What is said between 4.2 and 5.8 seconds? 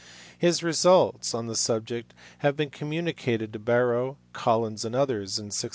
Collins, and others in 1669.